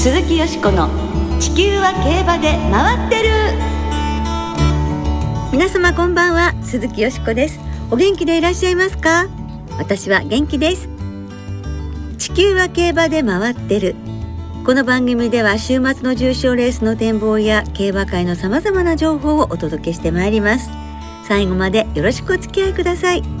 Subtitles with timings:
[0.00, 0.88] 鈴木よしこの
[1.38, 3.28] 地球は競馬で回ってる。
[5.52, 7.60] 皆様こんばんは鈴木よしこです。
[7.90, 9.28] お元気でいらっしゃいますか？
[9.76, 10.88] 私は元気です。
[12.16, 13.94] 地球は競馬で回ってる。
[14.64, 20.70] この番組では週末の重賞レースの展望や競馬界のさまざまな情報をお届けしてまいります。
[21.28, 23.39] 最後までよろしくお付き合いください。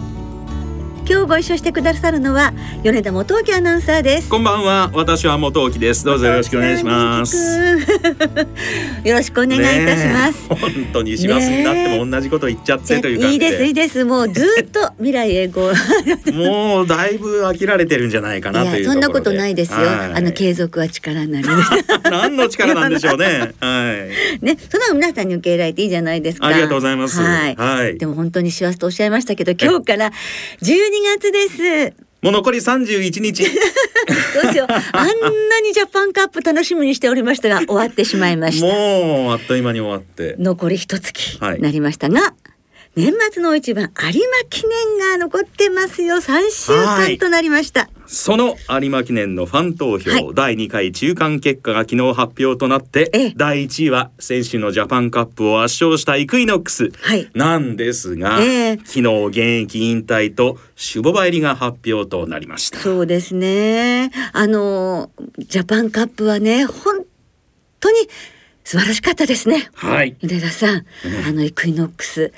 [1.10, 2.52] 今日ご一緒してくださるのは
[2.84, 4.28] 米田元樹アナウンサーです。
[4.28, 4.92] こんばんは。
[4.94, 6.04] 私は元木です。
[6.04, 7.36] どうぞよろしくお願いします。
[9.02, 10.46] よろしくお願いいたします。
[10.48, 14.04] 本当に師走になっても同じこと言っちゃってといういいですいいです。
[14.04, 19.78] もうずっと未来永劫もうだいぶ飽きられてるんじゃないかなというそんなことないですよ、
[20.14, 21.48] あの継続は力なり。
[22.08, 23.50] 何の力なんでしょうね。
[23.58, 23.94] は
[24.40, 24.44] い。
[24.44, 26.46] ねその皆さんに受け入れられていいじゃないですか。
[26.46, 27.20] ありがとうございます。
[27.20, 30.12] はい、はい、でも本当に師走とおっしゃいましたけど今日から
[30.62, 32.10] 12月です。
[32.22, 33.44] もう残り三十一日。
[34.42, 34.72] どうしよう。
[34.72, 35.06] あん
[35.48, 38.66] なにジャパンカップ楽しみにしておりましたが、終わってしまいました。
[38.66, 40.36] もうあっという間に終わって。
[40.38, 42.49] 残り一月なりましたが、はい、
[43.00, 44.12] 年末の一番有馬
[44.50, 46.20] 記念が残ってますよ。
[46.20, 47.88] 三週間となりました。
[48.06, 56.92] その有馬記念のファン投票、はい、第2回中間結果が昨日発表となって第1位は先週のジャパンカップを圧勝したイクイノックス。
[57.32, 58.72] なんですが、はいえ。
[58.72, 60.58] ー、昨日現役引退と
[60.94, 62.80] 守護入りが発表となりました。
[62.80, 64.10] そうですね。
[64.34, 67.06] あのジャパンカップはね本
[67.80, 67.96] 当に
[68.62, 69.70] 素晴らしかったですね。
[69.72, 70.16] はい。
[70.20, 70.84] 米田さん、
[71.26, 72.32] あのイクイノックス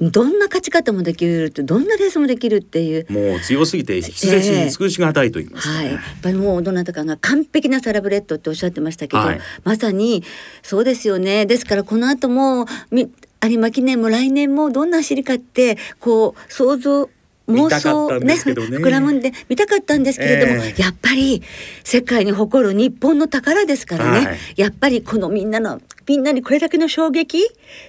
[0.00, 3.06] どんな勝ち方もできるってどんなレースもできるっていう。
[3.10, 5.74] もう強すぎて筆舌に尽くしがたいと言います、ね。
[5.74, 10.22] えー、はい、やっぱりもうどなたかが完璧なサラブレッドっておっしゃってましたけど、はい、まさに
[10.62, 11.46] そうですよね。
[11.46, 13.10] ですからこの後も有
[13.56, 17.08] 馬記念も来年もどんな走りかってこう想像
[17.48, 21.42] 妄想ね膨らむんで見たかったんですけれども、えー、やっぱり
[21.84, 27.46] 世界に誇る日本の宝ですからね、はい、やっぱりこのみんなのみんなにこれだけの衝撃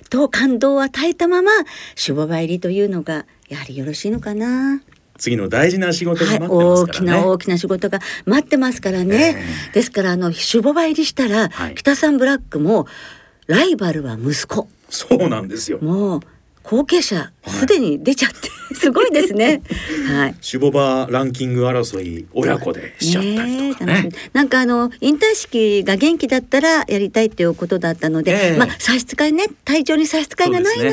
[0.09, 1.52] と感動を与えたまま
[2.08, 4.82] 守護参りというのがやはりよろしいのかな。
[5.17, 9.36] 次の大事な仕事が、ねはい、大きな大きな仕事が待ってますからね。
[9.67, 12.86] えー、ですからあの守護参りしたら、はい、北さんブラックも
[13.48, 14.67] ライバルは息子。
[14.89, 15.80] そうなんですよ。
[15.82, 16.21] もう
[16.70, 19.61] 後継者すでに出ちゃって、はい、すごいですね。
[20.05, 20.36] はい。
[20.42, 23.94] シュボバランキング争い親子でしちゃったりとかね。
[24.04, 30.92] ねなんかあの引退式が元気だったらやりたいっていうことだったので、えー、まあ差し支えね体調に差し支えがないなら、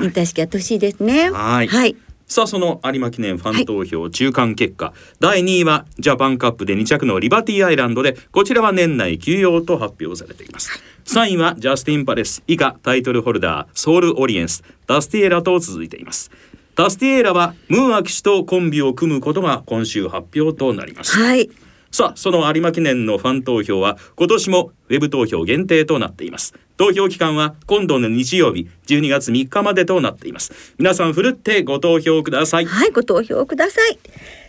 [0.00, 1.28] 引退式やってほしいですね。
[1.30, 1.66] はい。
[1.66, 1.96] はい
[2.28, 12.42] さあその有馬記念ファン投票中間結果、はい、第2位はジャパンカップで2着のリバティアイランドでこちらは年内休養と発表されています、3位はジャスティン・パレス。
[12.48, 14.64] 以下タイトルホルダーソウル・オリエンス。
[14.88, 16.32] ダスティエラと続いています。
[16.74, 21.48] ダスティエラはムーア騎士とコンビを組むことが今週発表となりました、はい。
[21.92, 30.74] さあその有馬記念のファン投票は今年もウェブ投票限定となっています投票期間は今度の日曜日12月3日までとなっています。
[30.78, 32.66] 皆さんふるってご投票ください。
[32.66, 33.98] はいご投票ください。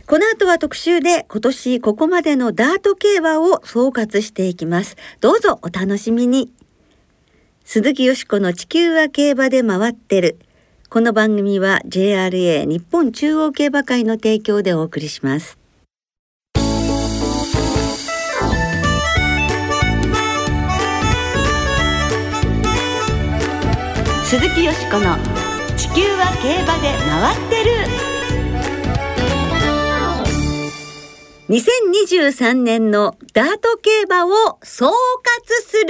[0.05, 4.97] この後は特集で今年ここまでのダート競馬を総括していきます。
[5.21, 6.51] どうぞお楽しみに。
[7.63, 10.39] 鈴木よしこの地球は競馬で回ってる。
[10.89, 15.57] この番組は JRA 日本中央競馬会の提供でお送りします。
[24.29, 25.15] 鈴木よしこの
[25.77, 27.71] 「地球は競馬で回ってる」
[31.55, 34.91] 2023年のダート競馬を総括
[35.65, 35.85] する。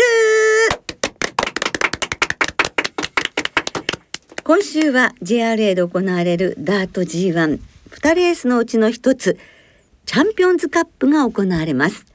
[4.43, 7.59] 今週は JRA で行われるダート G12
[8.13, 9.39] レースのうちの一つ
[10.05, 12.05] チャンピオンズカップが行われます。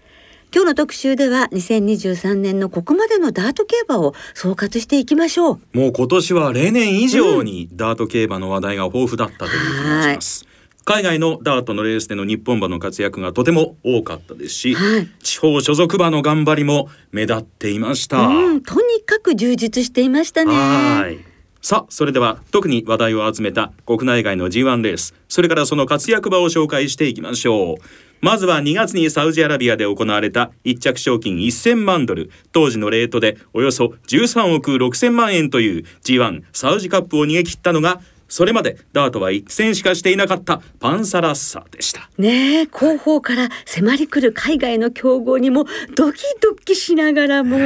[0.54, 5.60] 今日の特集では2023年のここまでのダート競馬を総括していきましょう。
[5.72, 10.46] もう今年は例年以上にダート競馬の話題が豊富だったという気がします、
[10.84, 20.52] 海外のダートのレースでの日本馬の活躍がとても多かったですし、はい、地方所属馬の頑張りも目立っていました、うん、とにかく充実していましたね。
[20.52, 21.18] はい。
[21.62, 32.30] さあそれでは特に話題を集めた国内外の G1 レースそれからその活躍馬を紹介していきましょうまずは2月にサウジアラビアで行われた1着賞金1000万ドル。
[32.52, 38.00] 当時のレートでおよそ13億6000万円という G1 サウジカップを逃げ切ったのが
[38.32, 42.08] それまでダートは一戦しかしていなかったパンサラッサでした。
[42.16, 47.58] ねえ後方から迫り来る海外の強豪にもドキドキしながらも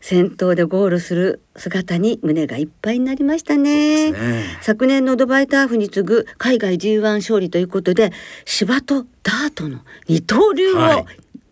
[0.00, 8.10] 先頭でゴールする姿に胸がいっぱいになりましたね、ね、昨年のドバイターフに次ぐ海外 G1 勝利ということで
[8.46, 11.04] 芝とダートの二刀流を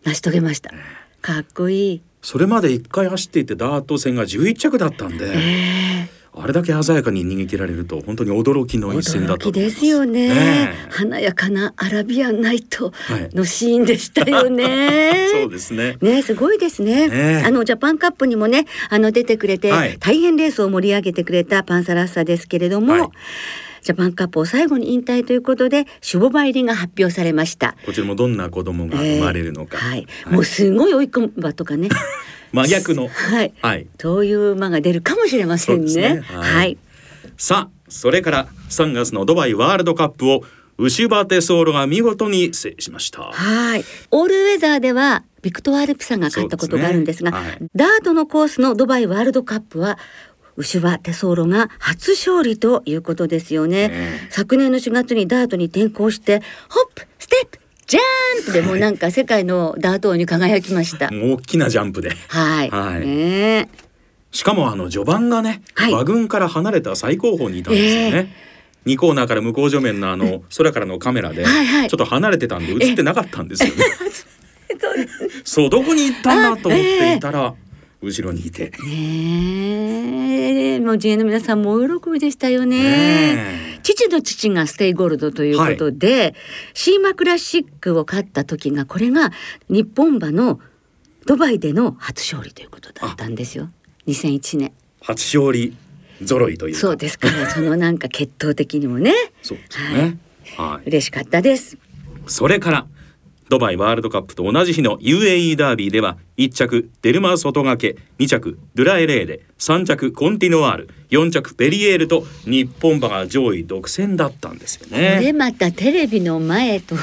[0.05, 0.79] 成し遂げました、はい
[1.21, 2.03] かっこいい。
[2.23, 10.29] それまで1回走っていてダート戦が11着だったんで、えーあれだけ鮮やかに逃げ切られると本当に驚きの一戦だったですよね。
[10.29, 10.91] ねえ。
[10.91, 13.31] 華やかなアラビアンナイトはい。
[13.35, 15.29] のシーンでしたよね。
[15.43, 15.97] そうですね。
[16.01, 17.09] ねすごいですね。
[17.09, 17.43] ねえ。
[17.45, 19.97] あのジャパンカップにもねあの出てくれて、はい。
[19.99, 23.09] 大変レースを盛り上げてくれたパンサラッサですけれども、はい。
[23.83, 27.75] ジャパンカップを最後に引退ということで守護馬入りが発表されました。
[27.87, 30.35] こちらもどんな子供が生まれるのか、はい、はい。
[30.35, 31.89] もうすごい追い込む馬とかね。
[32.53, 33.53] 真逆のはい。
[33.61, 35.95] はいそういう馬が出るかもしれませんね。
[35.95, 36.79] ねはいはい。
[37.37, 40.43] さあそれから3月のドバイワールドカップを
[40.79, 43.85] 牛バテソーロが見事に制しましたはい。
[44.11, 49.99] オールウェザーではビクトワールプサンが勝ったことがあるんですが、そうですねダートのコースのドバイワールドカップは
[50.57, 53.89] 牛場テソーロが初勝利ということですよね。
[53.89, 57.58] ね昨年の4月にダートに転向してホップステップ
[57.89, 58.01] ジャ
[58.43, 61.09] ンプでもうなんか世界のダート王に輝きました。
[61.11, 62.11] 大きなジャンプで。
[62.29, 62.71] はい。
[62.71, 63.01] はい。
[63.01, 63.07] ね。
[63.07, 63.69] え
[64.31, 65.93] しかもあの序盤がね、はい。
[65.93, 68.31] 馬群から離れた最後方にいたんですよね、
[68.85, 73.85] 二コーナーから向こう正面のあの空からのカメラでちょっと離れてたんで映ってなかったんですよね。
[75.45, 77.55] そうどこに行ったんだと思っていたら
[78.01, 78.71] 後ろにいて。
[78.85, 82.79] ねえもう GA の皆さんも大喜びでしたよね。
[82.79, 86.35] ね父の父がステイゴールドということで、
[86.75, 89.33] シーマクラシックを勝った時がこれが
[89.69, 90.61] 日本馬の
[91.27, 93.71] ドバイでの初勝利ということだったんですよ。
[94.07, 94.73] 2001年。
[95.01, 95.77] 初勝利
[96.25, 99.13] 揃いというかそうですからそのなんか血統的にもね
[99.43, 100.19] そうですよね。
[100.57, 100.89] はい。
[100.89, 101.77] 嬉しかったです。
[102.27, 102.87] それから
[103.49, 115.21] ドバイワールドカップと同じ日の UAE ダービーでは1着デルマー外掛け2着ドゥラエレーデ3着コンティノワール4着ペリエールと日本馬が上位独占だったんですよね。
[115.21, 115.33] で。
[115.33, 116.95] またテレビの前と、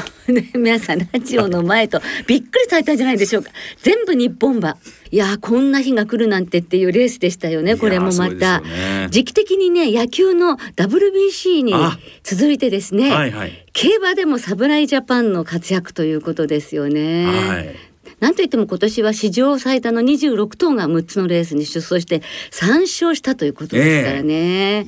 [0.53, 3.51] 皆さんラジオの前とびっくりされたんじゃないでしょうか
[3.81, 4.77] 全部日本馬
[5.15, 9.07] いやーこんな日が来るなんてっていうレースでしたよねこれもまた、ね。
[9.11, 11.97] 時期的にね野球の WBC にあ。
[12.23, 13.65] 続いてですね、はいはい。
[13.71, 17.27] 競馬でも侍ジャパンの活躍ということですよね。
[17.27, 17.75] はい。
[18.19, 22.21] なんといっても今年は史上最多の26頭が6つのレースに出走して
[22.51, 24.85] 3勝したということですからね。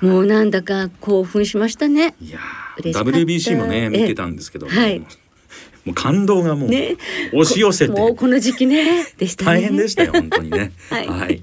[0.00, 2.16] もうなんだか興奮しましたね。
[2.20, 2.40] いや
[2.80, 3.88] WBC もねええ。
[3.90, 5.00] 見てたんですけども、はい
[5.84, 6.96] もう感動がもうね
[7.32, 9.60] 押し寄せて、もうこの時期ねでしたね。
[9.60, 10.72] 大変でしたよ本当にね。
[10.90, 11.40] はい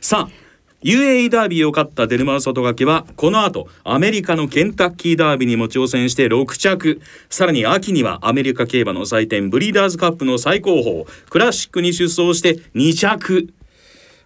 [0.00, 0.40] さあ
[0.82, 13.52] UAE ダービーを勝ったデルマー外掛けはこの後アメリカのケンタッキーダービーにも挑戦して6着さらに秋にはアメリカ競馬の祭典ブリーダーズカップの最高峰クラシックに出走して2着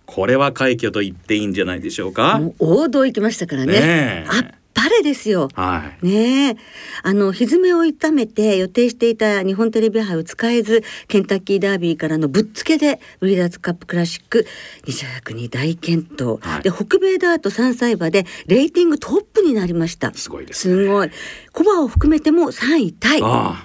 [0.07, 2.41] これは快挙と言っていいんじゃないでしょうか。
[2.59, 3.73] 王道行きましたからね。
[3.73, 4.27] ね
[4.75, 5.49] ぱれですよ。
[5.55, 6.07] はい。
[6.07, 6.57] ねえ。
[7.03, 14.47] あの蹄を痛めて予定していた日本テレビ杯を使えずケンタッキーダービーからのぶっつけでブリーダーズカップクラシック
[14.87, 14.93] 2
[15.23, 16.63] 着に大健闘、はい。
[16.63, 20.13] で北米ダート3歳馬でレーティングトップになりました。
[20.13, 20.75] すごいですね。
[20.75, 21.11] すごい。
[21.53, 23.21] コバを含めても3位タイ。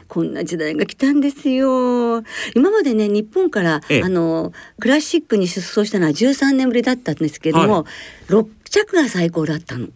[0.08, 2.24] こんな時代が来たんですよ。
[2.56, 4.04] 今までね日本から、ええ。
[4.04, 7.86] あのクラシックに出走したのは13年ぶりだったんですけども、は
[8.30, 8.34] い。
[8.34, 9.88] 6着が最高だったの。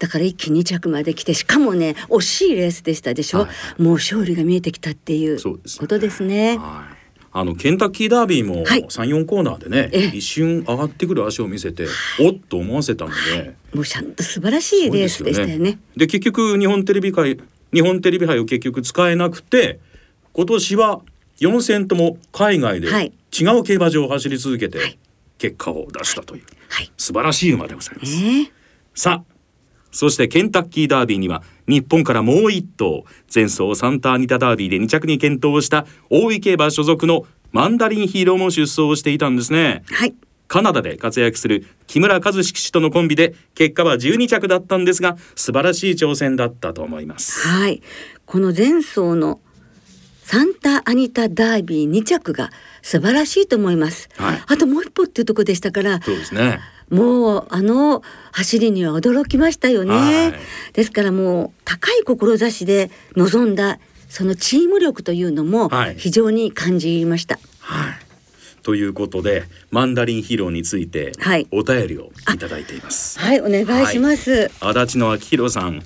[0.00, 3.48] だから一気に2着まで来てしかもね惜しいレースでしたでしょ、は
[3.78, 3.82] い。
[3.82, 5.38] もう勝利が見えてきたっていう
[5.78, 6.56] ことですね。
[6.58, 7.00] はい。
[7.32, 8.82] あのケンタッキーダービーもはい。
[8.82, 10.16] 3、4コーナーでね、ええ。
[10.16, 11.86] 一瞬上がってくる足を見せて、
[12.18, 15.78] おっと思わせたので、もうちゃんと素晴らしいレースでしたよね。
[15.96, 17.38] で結局日本テレビ界
[17.72, 19.78] 日本テレビ杯を結局使えなくて
[20.32, 21.02] 今年は
[21.38, 23.12] 4戦とも海外ではい。
[23.38, 24.98] 違う競馬場を走り続けてはい。
[25.38, 26.42] 結果を出したという。
[26.68, 26.90] はい。
[26.96, 28.16] 素晴らしい馬でございます。
[28.16, 28.50] ね
[28.94, 29.29] さあ
[29.90, 39.82] そしてケンタッキーダービーには日本からもう一頭前走サンタアニタダービーで2着に健闘した大井競馬所属のマンダリンヒーローも出走していたんですね。
[39.90, 40.14] はい。
[40.46, 47.46] カナダで活躍する木村和志騎手とのコンビで結果は12着だったんですが素晴らしい挑戦だったと思います。
[47.46, 47.80] はい。
[48.26, 49.40] この前走の
[50.24, 52.50] サンタアニタダービー2着が
[52.82, 54.08] 素晴らしいと思います。
[54.16, 56.60] はいあともう一歩っていうとこでしたから、そうですね。
[56.90, 59.94] もうあの走りには驚きましたよね。
[59.94, 60.32] はい
[60.72, 63.78] ですからもう高い志で臨んだ
[64.08, 67.38] そのチーム力というのもはい非常に感じました。
[67.60, 67.94] はい。
[68.62, 73.18] ということでマンダリンヒーローについてはいお便りをいただいています。
[73.18, 74.50] はい、お願いします。
[74.60, 75.82] 足立の明宏さん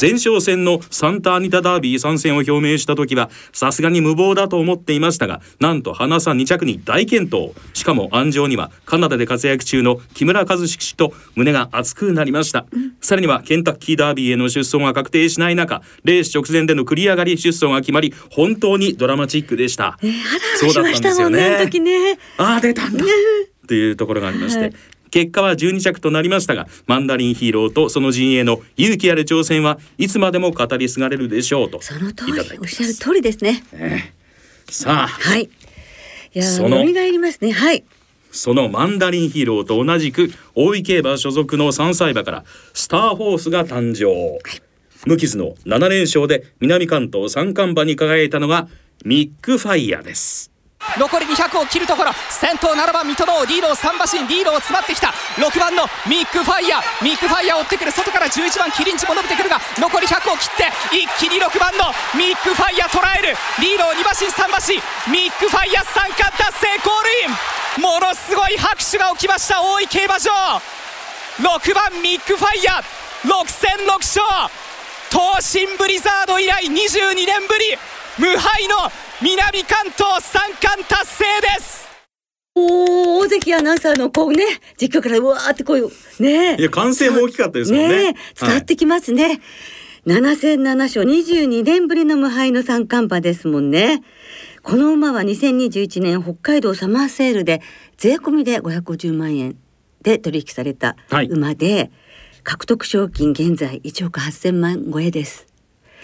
[0.00, 20.12] 前哨戦のサンタアニタダービー参戦を表明した時はさすがに無謀だと思っていましたがなんと花さん2着に大健闘しかも安城にはカナダで活躍中の木村和志氏と胸が熱くなりました、うん、さらにはケンタッキーダービーへの出走が確定しない中レース直前での繰り上がり出走が決まり本当にドラマチックでした、えー、
[20.56, 21.66] そうだったんですよね。
[21.80, 22.18] ね。
[22.38, 23.04] ああ出たんだ。
[23.66, 24.72] というところがありまして、はい
[25.10, 35.50] 結果は12着となりましたがマンダリンヒーローとその陣営の勇気ある挑戦はいつまでも語り継がれるでしょうとその通りおっしゃる通りですね、えー、さあはい。
[36.32, 37.50] いやそのりますね。
[37.50, 37.84] はい。
[38.30, 44.40] そのマンダリンヒーローと同じく大井競馬所属の3歳馬からスターホースが誕生、はい、
[45.04, 48.68] 無傷の7連勝で南関東三冠馬に輝いたのが
[49.04, 50.52] ミックファイヤーです
[50.98, 52.12] 残り200を切るところ。
[52.28, 55.12] 先頭7番ミトノオーリードを3馬身リードを詰まってきた。
[55.36, 57.04] 6番のミックファイヤー。
[57.04, 57.92] ミックファイヤー追ってくる。
[57.92, 63.36] 外から11番キリンジも伸びてくるが残り100を切って一気に6番のミックファイヤー捉える。
[63.60, 64.76] リードを2馬身3馬身。
[65.12, 67.82] ミックファイヤー三冠達成ゴールイン。
[67.82, 70.32] ものすごい拍手が起きました大井競馬場。
[71.38, 73.28] 6番ミックファイヤー。
[73.28, 74.24] 6戦6勝。
[75.10, 77.78] 東進ブリザード以来22年ぶり。
[78.18, 78.90] 無敗の
[79.22, 81.86] 南関東三冠達成です。
[82.54, 84.44] お大関アナウンサーのこうね
[84.78, 85.90] 実況からうわーってこういう
[86.22, 86.56] ね。
[86.56, 89.40] いや歓声も大きかったですもんね、ね、伝わってきますね、はい、
[90.06, 94.02] 7戦7勝22年ぶりの無敗の三冠馬ですもんね。
[94.62, 97.60] この馬は2021年北海道サマーセールで
[97.98, 99.58] 税込みで550万円
[100.02, 100.96] で取引された
[101.28, 101.90] 馬で、はい、
[102.42, 105.49] 獲得賞金現在1億8000万超えです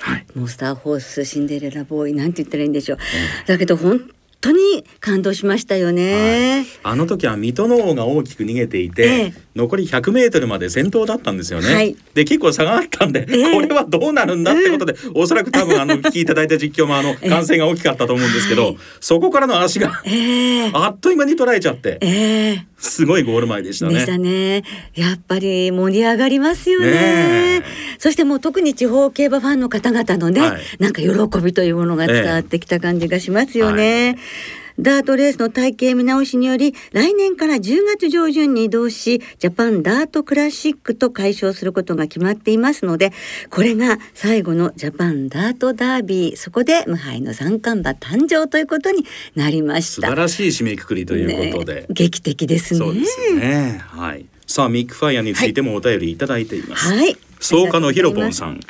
[0.01, 2.99] はい、モンスターホースシンデレラボーイなんて言ったらいいんでしょう、
[3.47, 4.11] だけど本
[4.47, 20.03] 当に感動しましたよね、はい、あの時は水戸の王が大きく逃げていて、ええ、残り100メートルまで先頭だったんですよね、はい、で結構差があったんで、え、これはどうなるんだってことで、おそらく多分あの聞きいただいた実況もあの歓声が大きかったと思うんですけど、そこからの足が
[20.73, 21.99] あっという間に捉えちゃって、
[22.79, 23.95] すごいゴール前でしたね。
[23.95, 24.63] でしたね。
[24.95, 27.63] やっぱり盛り上がりますよね。
[27.99, 34.19] そしてもう特に地方競馬ファンの方々のね、はい、なんか喜びというものが伝わってきた感じがしますよね。
[34.37, 43.13] はいダートレースの体系見直しにより来年から10月上旬に移動しジャパンダートクラシックと解消することが決まっていますので
[43.51, 50.09] これが最後のジャパンダートダービーそこで無敗の三冠馬誕生ということになりました。
[50.09, 52.79] 素晴らしい締めくくりということで、ね、劇的ですね。
[52.79, 53.83] そうですね。
[53.83, 54.27] はい。
[54.47, 58.61] さあミックファイアについてもお便りいただいています、はい、草加のヒロポンさん。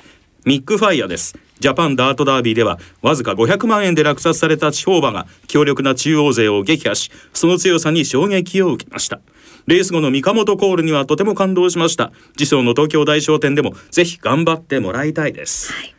[0.45, 9.21] ミックファイアですジャパンダートダービーではわずか500万円で落札された地方馬が強力な中央勢を撃破しその強さに衝撃を受けました。
[9.67, 12.13] レース後の三鴨コールにはとても感動しました。
[12.37, 15.95] 次走の東京大商店でもぜひ頑張ってもらいたいです、はい、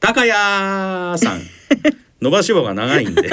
[0.00, 1.42] 高谷さん。
[2.22, 3.30] 伸ばし棒が長いんで。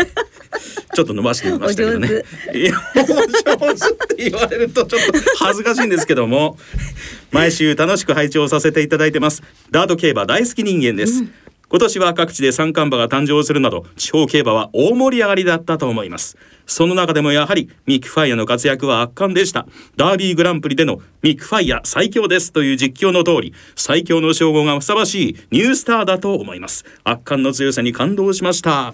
[0.93, 2.24] ちょっと伸ばしてみましたけどね。
[2.53, 6.57] いや、上手って言われるとちょっと恥ずかしいんですけども、
[7.31, 9.41] 毎週楽しく拝聴させていただいてます。
[9.72, 11.22] ダート競馬大好き人間です。
[11.22, 11.33] うん
[11.74, 16.38] 今年は各地で三冠馬が誕生するなど地方競馬は大盛り上がりだったと思います。
[16.68, 19.65] その中でもやはりミック・ファイアの活躍は圧巻でした。
[19.98, 26.86] ダービーグランプリでのミック・ファイア最強ですという実況の通り最強の称号がふさわしいニュースターだと思います。
[27.03, 28.70] 圧巻の強さに感動しました。
[28.70, 28.94] は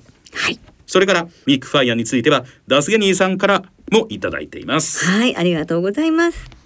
[0.49, 0.57] い。
[0.87, 5.05] それからミックファイアについてはダスゲニーさんからもいただいています。
[5.05, 6.58] はいありがとうございます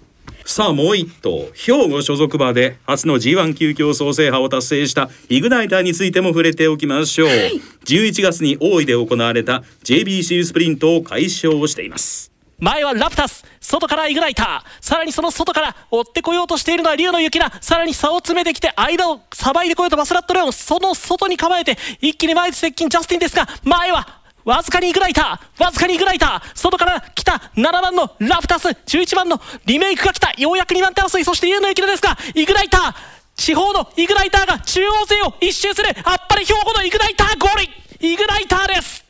[0.46, 14.84] さあもう一頭兵庫所属馬で初の G1 級競争制覇を達成したイグナイターについても触れておきましょう、はい、11月に大井で行われた JBC スプリントを解消しています前はラプタス外からイグナイター。
[14.84, 20.52] さらにその外から追ってこようとしているのは竜の雪菜さらに差を詰めてきて間をさばいてこようとバスラットレオン。
[20.52, 22.88] その外に構えて一気に前で接近。
[22.88, 30.32] ジャスティンですが前はわずかにイグナイターわずかにイグナイター外から来た7番のラプタス11番のリメイクが来た。
[30.36, 32.94] ようやく2番手争いそして優の雪菜ですがイグナイター
[33.36, 35.88] 地方のイグナイターが中央勢を一周する。
[36.04, 37.62] あっぱれ兵庫のイグナイターゴール
[38.06, 39.04] イグナイターです。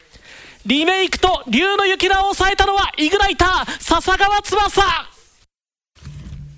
[0.67, 5.13] リメイクと竜の雪菜を抑えたのはイグナイター笹川翼。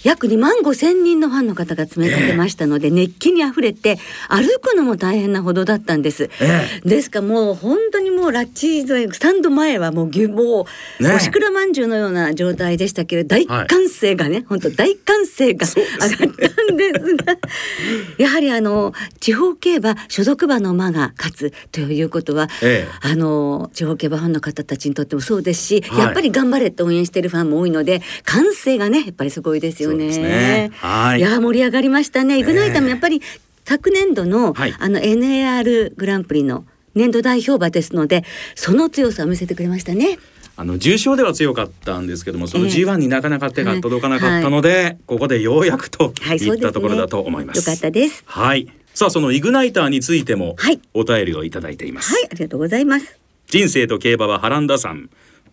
[0.07, 3.99] 約2万5千人のファンの方が詰めかけましたので、えー、熱気にあふれて
[4.29, 10.69] 歩くのも大変なほどだったんです、えー、ですからもう本当にもうラッチースタンド前はもう牛も
[11.01, 17.41] う、ね、おしくらまんじゅうのような状態でしたけれど大歓声がね、はい、本当大歓声が上がったんですが、ね、
[18.19, 29.96] やはりあの地方競馬所属馬の馬が勝つということは、えー、あの地方競馬ファンの方たちにとってもそうですし、はい、やっぱり頑張れって応援してるファンも多いので歓声がねやっぱりすごいですよね。
[29.97, 30.71] ね。
[30.75, 31.21] はい。
[31.21, 32.39] いや盛り上がりましたね。
[32.39, 33.23] イグナイターもやっぱり
[33.65, 38.25] 昨年度の、はいあの NAR グランプリの年度代表馬ですので
[38.55, 40.19] その強さを見せてくれましたね。
[40.59, 47.59] あの重賞では強かったんですけどもそのええ G1 になかなか手が届かなかったので、ここでようやくとはい、いったところだと思います。
[47.59, 48.23] よかったです。
[48.27, 48.69] はい。
[48.95, 52.15] さあそのイグナイターについてもはいお便りをいただいています。
[52.15, 53.19] はい、ありがとうございます。
[53.49, 55.11] 人生と競馬は波乱ださん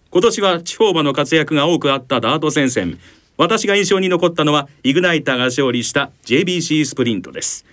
[0.09, 2.99] 今年は地方馬の活躍が多くあったダート戦線
[3.37, 7.65] 私が印象に残ったのはイグナイターが勝利した JBC スプリントです。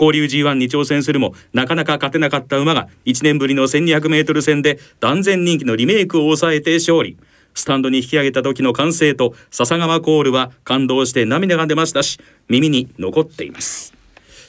[0.00, 7.16] 交流 G1 に挑戦するもなかなか勝てなかった馬が1年ぶりの 1200m 戦で断然人気のリメイクを抑えて勝利。
[7.54, 13.92] スタンドに引き上げた時の歓声と笹川コールは感動して涙が出ましたし耳に残っています。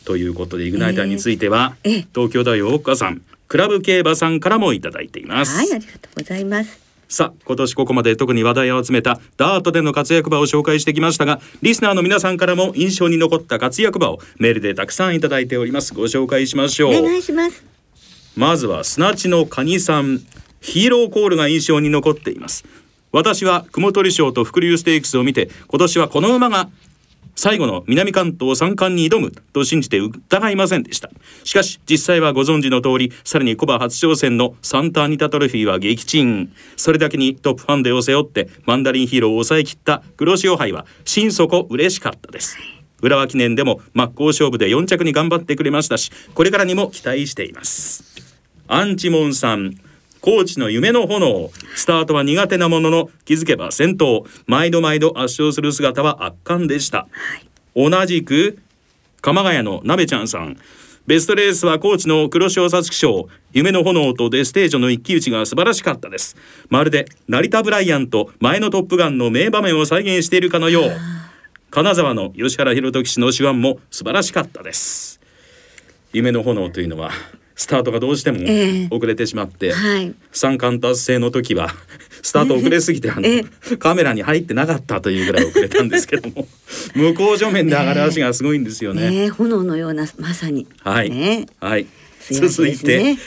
[0.06, 6.89] ということでイグナイターについては、ええ東京大大岡さんクラブ競馬さんからもいただいています、はい、ありがとうございます。
[7.10, 15.94] さあ今年ここまで特に話題を集めたダートでの活躍馬を紹介してきましたがリスナーの皆さんからも印象に残った活躍馬をメールでたくさんいただいております。
[15.94, 16.96] ご紹介しましょう。
[16.96, 17.66] お願いします。
[18.36, 20.22] まずは砂地のカニさん。
[20.62, 22.66] ヒーローコールが印象に残っています。
[23.12, 26.70] 私は雲取賞と伏流ステークスを見て今年はこの馬が
[27.42, 31.10] 最後の南関東三冠に挑むと信じて疑いませんでした。
[31.46, 36.52] しかし実際はご存知の通りさらにコバ初挑戦のサンタアニタトロフィーは撃沈。
[36.76, 42.58] それだけにトップファンデを背負ってマンダリンヒーローを抑え切った黒潮杯は心底嬉しかったです。
[43.02, 48.04] 浦和記念でも真っ向勝負で4着に頑張ってくれましたしこれからにも期待しています。
[48.68, 49.76] アンチモンさん。
[50.22, 57.08] コーチの夢の炎スタートは苦手なものの気づけば先頭毎度毎度圧勝する姿は圧巻でした、
[57.76, 58.60] 同じく
[59.22, 60.58] 鎌ヶ谷のなべちゃんさん。
[61.08, 66.38] ベストレースはコーチの黒潮皐月賞夢の炎とデステージョの一騎打ちが素晴らしかったです。
[66.70, 70.92] まるで成田ブライアンと前のトップガンの名場面を再現しているかのよう。
[71.72, 75.20] 金沢の吉原弘時氏の手腕も素晴らしかったです。
[76.14, 77.10] 夢の炎というのは
[77.60, 78.88] スタートがどうしてもええ。
[78.90, 80.16] 遅れてしまって、はい。
[80.32, 81.68] 三冠達成の時は
[82.24, 83.44] スタート遅れすぎてあの、 え
[83.78, 86.48] カメラに入ってなかったというぐらい遅れたんですけども
[86.96, 89.10] 向こう正面で上がる足がすごいんですよね。
[89.10, 89.28] ねえ。
[89.28, 90.68] 炎のようなまさに。
[90.86, 91.48] はい、ね。
[91.60, 91.86] はい、
[92.32, 93.18] 続いて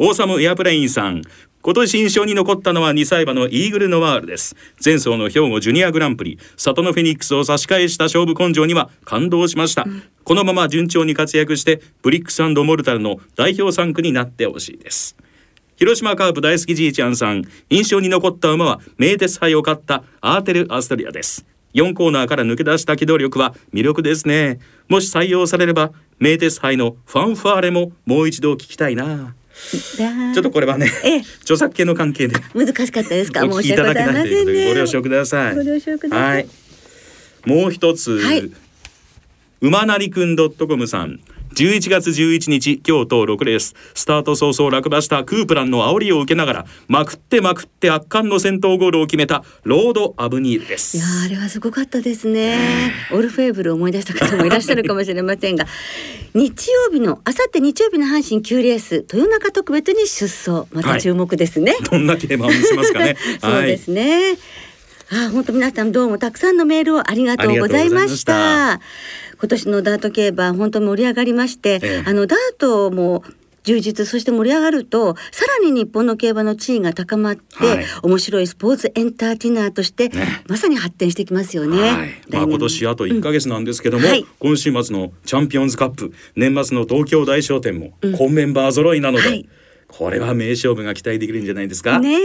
[0.00, 1.22] オーサムエアプレインさん
[1.64, 4.54] 今年印象に残ったのは2歳馬のイーグルノワールです。
[4.84, 6.38] 前走の兵庫ジュニアグランプリ。
[6.58, 9.86] 里のフェニックスを差し返した勝負根性には感動しました、
[10.24, 15.16] このまま順調に活躍してブリックスモルタルの代表3区になってほしいです。
[15.76, 17.44] 広島カープ大好きじいちゃんさん。
[17.70, 21.46] 印象に残った馬は名鉄杯を勝ったアーテル・アストリアです。
[21.72, 24.58] 4コーナーから抜け出した機動力は魅力ですね。
[24.90, 29.06] もし採用されれば名鉄杯のファンファーレももう一度聞きたいな。
[29.06, 29.34] だ
[30.34, 31.22] ちょっとこれはねええ。
[31.42, 32.36] 著作権の関係で。
[32.54, 33.44] 難しかったですか？
[33.46, 34.68] お聞申し訳ごきいただけざいませんないということでね。
[34.68, 35.54] ご了承ください。
[35.54, 36.34] ご了承ください。
[36.34, 36.48] はい。
[37.44, 38.50] もう一つ、はい。
[39.60, 41.20] 馬なりくん .com さん。
[41.54, 50.96] 11月11日京都6レーススタート早々落馬したクープランの煽りを受けながらまくってまくって圧巻の先頭ゴールを決めたロード・アブニールです。
[50.96, 52.58] いやーあれはすごかったですね。
[53.12, 55.64] オルフェーブルを思い出した方もいらっしゃるかもしれませんが、
[56.34, 61.76] 日曜日のあさって日曜日の阪神9レース豊中特別に出走また注目ですね。
[61.90, 63.16] どんな競馬を見せますかね？
[63.40, 64.36] そうですね。
[65.10, 68.72] あー本当皆さんどうもたくさんのメールをありがとうございました。
[68.72, 68.80] あ
[69.38, 73.22] 今年のダート競馬本当に盛り上がりまして、ええあのダートも
[73.64, 77.84] 充実そして盛り上がるとさらに日本の競馬の地位が高まって、はい。
[78.02, 80.42] 面白いスポーツエンターテイナーとして、ね。
[80.46, 81.80] まさに発展してきますよね。
[81.80, 82.10] はい。
[82.30, 84.10] まあ、今年あと1ヶ月なんですけども、うん。
[84.10, 84.26] はい。
[84.38, 89.48] 今週末のチャンピオンズカップ年末の東京大賞典も今メンバー揃いなので、はい。
[89.88, 91.98] これは名勝負が期待できるんじゃないですか？
[92.00, 92.18] ねえ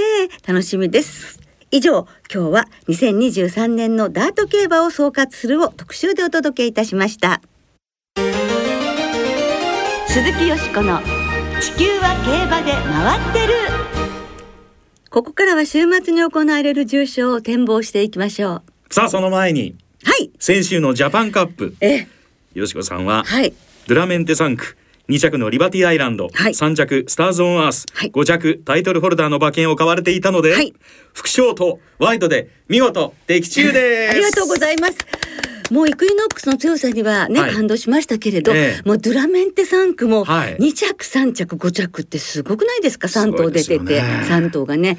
[0.46, 1.40] 楽しみです。
[1.72, 7.42] 以上今日は2023年のダート競馬を総括するを特集でお届けいたしました。
[10.08, 11.00] 鈴木よしこの
[11.60, 13.54] 地球は競馬で回ってる。
[15.10, 18.94] ここからは週末に行われる重賞を展望していきましょう。
[18.94, 20.32] さあその前にはい。
[20.40, 21.76] 先週のジャパンカップ。
[21.82, 22.08] え
[22.54, 23.54] よしこさんは、はい。
[23.88, 24.78] ドゥラメンテ3区
[25.10, 26.54] 2着のリバティアイランド、はい。
[26.54, 28.12] 3着スターズ・オン・アース、はい。
[28.12, 30.74] 5着タイトルホルダーの馬券を買われていたので、はい。
[31.14, 34.12] 副賞とワイドで見事的中です。
[34.12, 34.94] ありがとうございます。
[35.72, 44.98] もうイクイノックスの強さにはね、はい感動しましたけれど、ええもうドゥラメンテ3区もはい2着3着5着ってすごくないですか？3頭出てて、ね3頭がね。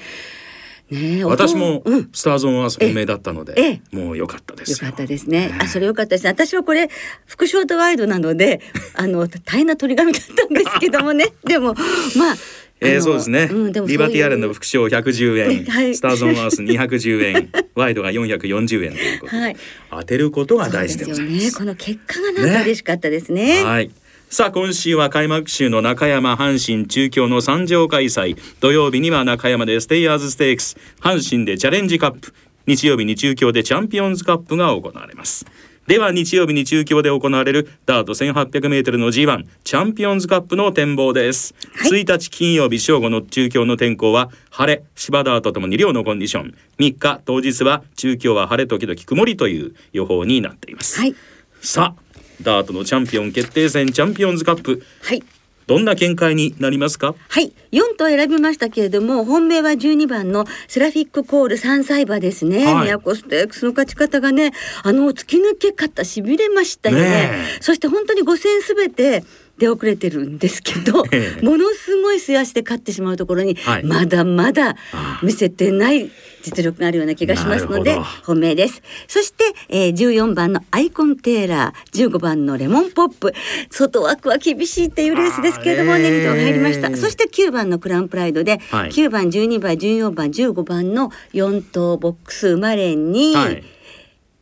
[0.91, 5.57] ねえ私もうんスターズ・オン・アース本命だったので、ええもう良かったですよよかったですね。
[5.61, 6.31] あ、それよかったですね。
[6.31, 6.89] 私はこれ、
[7.27, 8.61] 副賞とワイドなので、
[8.95, 11.29] あの、大変な取り紙だったんですけどもね。
[11.45, 11.75] でも、
[12.17, 12.37] まあ。
[12.81, 15.95] えー、そうですね、うん、でリバティアイランド副賞110円、 はい。
[15.95, 17.51] スターズ・オン・アース210円。
[17.75, 19.57] ワイドが440円ということで、はい。
[19.91, 21.53] 当てることが大事でございますね。
[21.53, 23.63] この結果がなんか嬉しかったですね。
[23.65, 23.91] はい。
[24.29, 28.37] さあ今週は開幕週の中山阪神中京の三条開催。
[28.61, 32.33] 土曜日には中山でステイヤーズステークス阪神でチャレンジカップ。
[32.67, 35.47] 日曜日に中京でチャンピオンズカップが行われます
[35.91, 42.03] では日曜日に中京で行われるダート 1800m の G1 チャンピオンズカップの展望です、はい。
[42.05, 46.55] 1日金曜日正午の中京の天候は晴れ芝ダートともに両のコンディション。
[46.79, 51.17] 3日当日は中京は晴れ時々曇りという予報になっています、はい。
[51.61, 52.03] さあ
[52.41, 54.85] ダートのチャンピオン決定戦チャンピオンズカップ。
[55.03, 55.25] はい
[55.71, 57.15] どんな見解になりますか？
[57.29, 57.53] はい。
[57.71, 62.83] 4頭選びましたけれども本命は12番のセラフィックコール3歳馬ですね、はい。
[62.83, 64.51] ミヤコステークスの勝ち方がね
[64.83, 67.03] あの突き抜け方しびれましたよね。
[67.03, 67.63] ねえ。
[67.63, 69.23] そして本当に5戦すべて
[69.61, 71.45] 出遅れてるんですけど ええ。
[71.45, 73.85] ものすごい素足で勝ってしまうところに、はい。
[73.85, 74.75] まだまだ
[75.23, 76.11] 見せてない
[76.43, 78.83] 実力があるような気がしますので本命です。
[79.07, 83.33] そして、えー、14番のアイコンテーラー15番のレモンポップ。
[83.71, 86.91] 外枠は厳しいっていうレースですけれどもね2頭入りましえー。
[86.91, 88.91] たそして9番のクラウンプライドで、はい。
[88.91, 93.63] 9番12番14番15番の4頭ボックス生まれに、はい。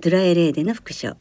[0.01, 1.17] ドゥラエレーデの副賞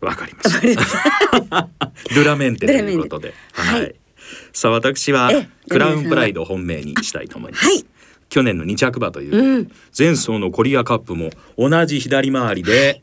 [0.00, 1.68] わかりました。
[2.14, 3.34] ドゥラメンテということで。
[3.52, 3.94] はい。
[4.52, 7.66] さあ私はええクラウンプライド本命にしたいと思います。
[7.66, 7.72] は。
[7.72, 7.84] い。
[8.28, 9.70] 去年の2着馬という、うん。
[9.96, 13.02] 前走のコリアカップも同じ左回りで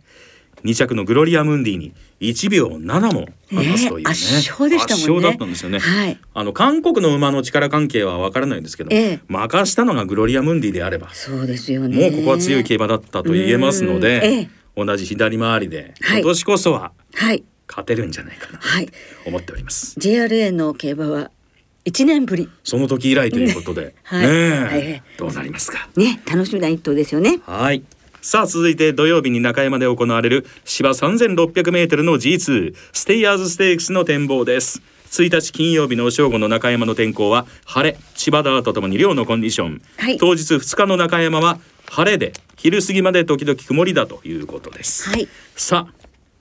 [0.63, 5.03] 2着のグロリアムンディに1秒7も離すというね、ええ圧勝でしたもんね。
[5.03, 6.19] 圧勝だったんですよね、はい。
[6.33, 9.19] あの韓国の馬の力関係はわからないんですけど、ええ。
[9.27, 12.09] 任したのがグロリアムンディであればそうですよね。
[12.09, 13.99] もうここは強い競馬だったと言えますのうん。
[13.99, 16.21] で、ええ同じ左回りではい。
[16.21, 17.43] 今年こそははい。
[17.67, 18.89] 勝てるんじゃないかなとはい。
[19.25, 19.99] 思っております。
[19.99, 21.31] JRA の競馬は
[21.85, 22.49] 1年ぶり。
[22.63, 24.27] その時以来ということで、 はい。
[24.27, 25.03] ねえ、はい。
[25.17, 25.89] どうなりますか。
[25.95, 27.39] ね楽しみな一頭ですよね。
[27.45, 27.83] はい。
[28.21, 34.81] さあ続いて土曜日に中山で行われる芝 3600m の G2 ステイヤーズステークスの展望です。
[35.11, 40.17] 1日金曜日の正午の中山の天候は晴れ芝ダートともに両のコンディション、はい。
[40.17, 45.27] 当日2日の中山は晴れで昼過ぎまで時々曇りだということです、はい。
[45.55, 45.93] さあ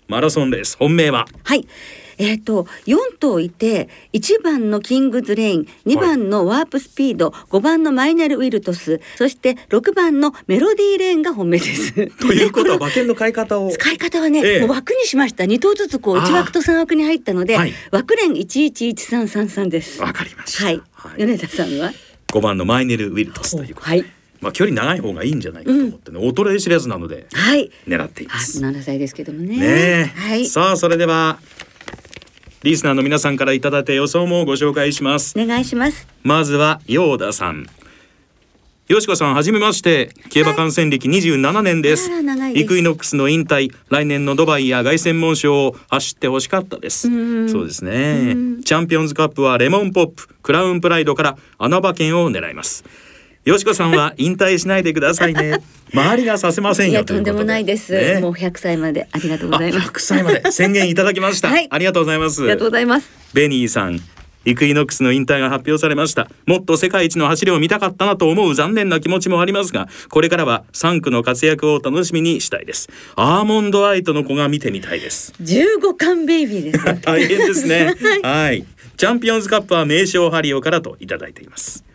[0.08, 1.26] マラソンレース本命は？
[1.44, 1.66] はい。
[2.18, 11.92] えっ、と4頭いて1番のキングズレイン2番のワープスピード、5番のマイネル・ウィルトスそして6番のメロディーレーンが本命です。
[12.16, 13.70] ということはで馬券の買い方を？
[13.70, 14.60] 使い方はね、ええ。
[14.60, 15.44] もう枠にしました。
[15.44, 20.00] 2頭ずつこうあー1枠と3枠に入ったので、はい枠連111333です。
[20.00, 20.64] わかりました。
[20.64, 21.18] はい、はい。
[21.18, 21.92] 米田さんは
[22.28, 27.70] ？5番のマイネル・ウィルトスということで、はいまあ距離長い方がいいんじゃないかと思ってね、衰え知らずなのではい。
[27.86, 28.60] 狙っていまあす。
[28.60, 29.56] 7歳ですけどもね。
[29.58, 30.46] ねえ、はい。
[30.46, 31.38] さあそれでは
[32.62, 35.38] リスナーの皆さんからいただいた予想もご紹介します。
[35.38, 36.06] お願いします。
[36.22, 37.66] まずはヨーダさん。
[38.88, 40.10] よしこさんはじめまして。
[40.30, 42.64] 競馬観戦歴27年です,、あら長いです。
[42.64, 43.70] イクイノックスの引退。
[43.88, 47.08] 来年のドバイや凱旋門賞を走ってほしかったです。
[47.08, 47.48] うん。
[47.48, 48.32] そうですね。
[48.32, 48.62] うん。
[48.62, 50.28] チャンピオンズカップはレモンポップ。
[50.46, 52.84] クラウンプライドから穴場券を狙います
[53.46, 55.62] よしこさんは引退しないでくださいね。
[55.94, 56.90] 周りがさせませんよ。
[56.90, 57.92] いやとんでもないです。
[57.92, 58.18] ね。
[58.18, 59.86] もう100歳までありがとうございます。
[59.86, 60.50] あ100歳まで。
[60.50, 61.68] 宣言いただきました、 はい。
[61.70, 62.42] ありがとうございます。
[62.42, 63.08] ありがとうございます。
[63.34, 64.00] ベニーさん
[64.44, 66.28] イクイノックスの引退が発表されました。
[66.46, 68.52] もっと世界一の走りを見たかったなと思う。
[68.56, 72.88] 残念な気持ちもありますがこれからは3区の活躍を楽しみにしたいです。
[73.14, 75.32] アーモンドアイトの子が見てみたいです。
[75.40, 76.84] 15巻ベイビーです。
[77.06, 77.94] 大変ですね。
[78.24, 78.64] はい。
[78.96, 81.85] チャンピオンズカップは名称ハリオからといただいています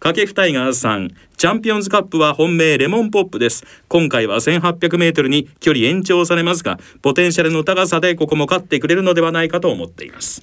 [0.00, 3.66] 掛布タイガーさんチャンピオンズカップは本命レモンポップです。
[3.86, 10.40] 今回は1800メートルに距離延長されますがポテンシャルの高さでここも勝ってくれるのではないかと思っています、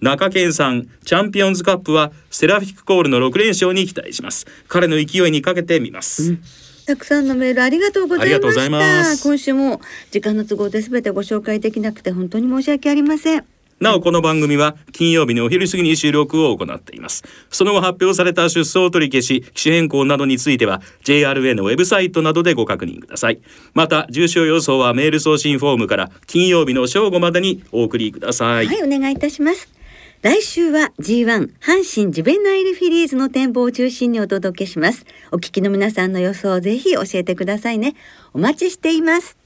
[0.00, 4.46] 中堅さんチャンピオンズカップはセラフィックコールの6連勝に期待します。
[4.66, 6.38] 彼の勢いにかけてみます、
[6.86, 9.28] たくさんのメールありがとうございました。
[9.28, 13.44] 今週も時間の都合で全てご紹介できなくて本当に申し訳ありません。
[13.78, 23.40] なおこの番組は金曜日のお昼過ぎに収録を行っていますその後発表された出走取り消し機種変更などについては JRA のウェブサイトなどでご確認ください
[23.74, 29.76] また重症予想はメール送信フォームから金曜日の正午までにお送りください、はい、お願いいたします。
[30.22, 35.04] 来週は G1 阪神ジュベナイルフィリーズの展望を中心にお届けします。
[35.30, 37.94] お聞きの皆さんの予想をぜひ教えてくださいね。
[38.32, 39.36] お待ちしています。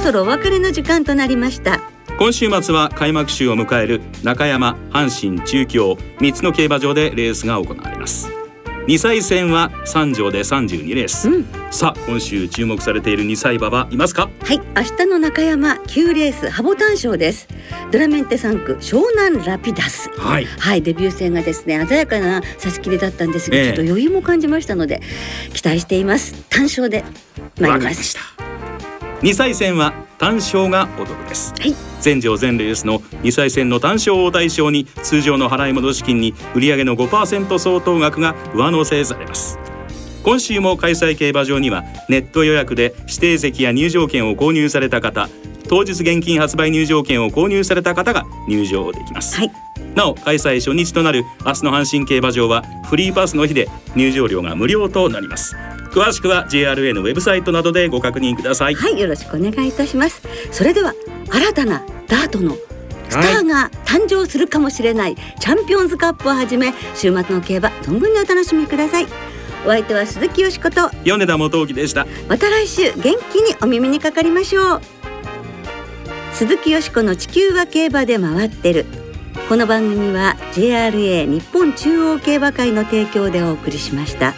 [0.00, 1.78] ろそろお別れの時間となりました。
[2.18, 8.28] 今週末は開幕週を迎える中山阪神中京3つの競馬場でレースが行われます。
[8.86, 11.46] 2歳戦は3条で32レース、うん。
[11.70, 14.30] さあ今週注目されている2歳馬はいますか？
[14.42, 17.46] はい明日の中山9レースハボタン賞です。
[17.92, 20.08] ドラメンテ3区湘南ラピダス。
[20.18, 20.46] はい。
[20.46, 23.64] はいデビュー戦がですね鮮やかな差し切りだったんですが、ええ。
[23.66, 25.02] ちょっと余裕も感じましたので
[25.52, 26.32] 期待しています。
[26.48, 27.04] 単勝で
[27.58, 28.39] 参わりました
[29.22, 31.52] 2歳戦は単勝がお得です。
[31.60, 31.74] はい。
[32.00, 39.58] 全場全レースの2歳戦の単勝を対象に通常の払い戻し金に売上の5%相当額が上乗せされます。
[40.24, 45.28] 今週も開催競馬場にはネット予約で指定席や入場券を購入された方
[45.68, 49.52] 当日現金発売入場券を購入された方が入場できます、はい。
[49.94, 55.56] なお開催初日となる明日の阪神競馬場はフリーパスの日で入場料が無料となります
[55.90, 58.74] 詳しくは JRA のウェブサイトなどでご確認ください。
[58.74, 60.22] はいよろしくお願いいたします。
[60.50, 60.94] それでは
[61.30, 62.56] 新たなダートの
[63.08, 69.06] スターが誕生するかもしれないチャンピオンズカップをはじめ週末の競馬存分にお楽しみください。
[69.66, 72.06] お相手は鈴木よしこと米田元樹でした。
[72.28, 74.80] また来週元気にお耳にかかりましょう。
[76.32, 78.86] 鈴木よしこの地球は競馬で回ってる。
[79.48, 84.32] この番組は JRA 日本中央競馬会の提供でお送りしました。